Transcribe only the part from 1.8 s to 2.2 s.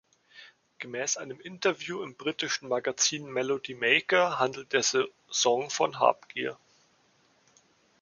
im